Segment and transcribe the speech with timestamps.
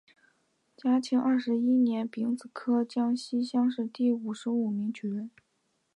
[0.75, 5.29] 嘉庆二十一年丙子科江西乡试第五十五名举人。